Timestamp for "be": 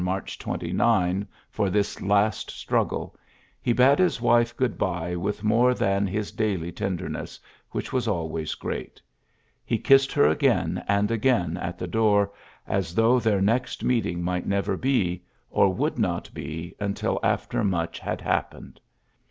14.75-15.23, 16.33-16.73